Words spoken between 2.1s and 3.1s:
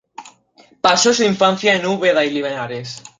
y en Linares.